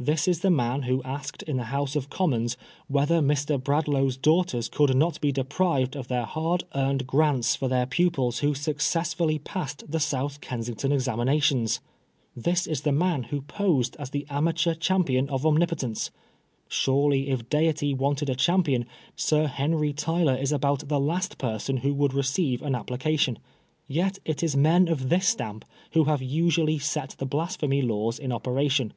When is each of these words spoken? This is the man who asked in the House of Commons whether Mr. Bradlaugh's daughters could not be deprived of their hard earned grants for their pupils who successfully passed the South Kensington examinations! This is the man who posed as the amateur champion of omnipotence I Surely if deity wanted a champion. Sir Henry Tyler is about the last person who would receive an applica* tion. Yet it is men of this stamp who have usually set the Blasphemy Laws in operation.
This 0.00 0.26
is 0.26 0.40
the 0.40 0.50
man 0.50 0.84
who 0.84 1.02
asked 1.02 1.42
in 1.42 1.58
the 1.58 1.64
House 1.64 1.94
of 1.94 2.08
Commons 2.08 2.56
whether 2.88 3.20
Mr. 3.20 3.62
Bradlaugh's 3.62 4.16
daughters 4.16 4.70
could 4.70 4.96
not 4.96 5.20
be 5.20 5.30
deprived 5.30 5.94
of 5.94 6.08
their 6.08 6.24
hard 6.24 6.64
earned 6.74 7.06
grants 7.06 7.54
for 7.54 7.68
their 7.68 7.84
pupils 7.84 8.38
who 8.38 8.54
successfully 8.54 9.38
passed 9.38 9.84
the 9.86 10.00
South 10.00 10.40
Kensington 10.40 10.90
examinations! 10.90 11.80
This 12.34 12.66
is 12.66 12.80
the 12.80 12.92
man 12.92 13.24
who 13.24 13.42
posed 13.42 13.94
as 13.98 14.08
the 14.08 14.26
amateur 14.30 14.72
champion 14.72 15.28
of 15.28 15.44
omnipotence 15.44 16.10
I 16.10 16.18
Surely 16.68 17.28
if 17.28 17.50
deity 17.50 17.92
wanted 17.92 18.30
a 18.30 18.34
champion. 18.34 18.86
Sir 19.16 19.46
Henry 19.48 19.92
Tyler 19.92 20.34
is 20.34 20.50
about 20.50 20.88
the 20.88 20.98
last 20.98 21.36
person 21.36 21.76
who 21.76 21.92
would 21.92 22.14
receive 22.14 22.62
an 22.62 22.72
applica* 22.72 23.18
tion. 23.18 23.38
Yet 23.86 24.18
it 24.24 24.42
is 24.42 24.56
men 24.56 24.88
of 24.88 25.10
this 25.10 25.28
stamp 25.28 25.62
who 25.92 26.04
have 26.04 26.22
usually 26.22 26.78
set 26.78 27.16
the 27.18 27.26
Blasphemy 27.26 27.82
Laws 27.82 28.18
in 28.18 28.32
operation. 28.32 28.94